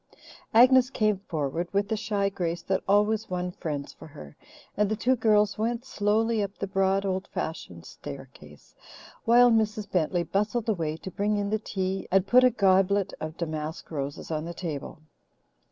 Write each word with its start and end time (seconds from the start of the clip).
Agnes 0.51 0.89
came 0.89 1.19
forward 1.27 1.71
with 1.75 1.87
the 1.87 1.95
shy 1.95 2.27
grace 2.27 2.63
that 2.63 2.81
always 2.87 3.29
won 3.29 3.51
friends 3.51 3.93
for 3.93 4.07
her, 4.07 4.35
and 4.75 4.89
the 4.89 4.95
two 4.95 5.15
girls 5.15 5.59
went 5.59 5.85
slowly 5.85 6.41
up 6.41 6.57
the 6.57 6.65
broad, 6.65 7.05
old 7.05 7.27
fashioned 7.27 7.85
staircase, 7.85 8.73
while 9.25 9.51
Mrs. 9.51 9.87
Bentley 9.91 10.23
bustled 10.23 10.67
away 10.67 10.97
to 10.97 11.11
bring 11.11 11.37
in 11.37 11.51
the 11.51 11.59
tea 11.59 12.07
and 12.09 12.25
put 12.25 12.43
a 12.43 12.49
goblet 12.49 13.13
of 13.19 13.37
damask 13.37 13.91
roses 13.91 14.31
on 14.31 14.43
the 14.45 14.55
table. 14.55 15.03